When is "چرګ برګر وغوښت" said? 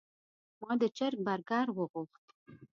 0.97-2.25